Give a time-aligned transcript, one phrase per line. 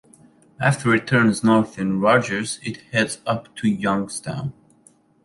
[0.59, 4.51] After it turns north in Rogers, it heads up to Youngstown.